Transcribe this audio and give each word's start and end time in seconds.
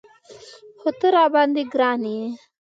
خو 0.79 0.89
ته 0.99 1.07
راباندې 1.15 1.63
ګران 1.73 2.03
یې. 2.13 2.23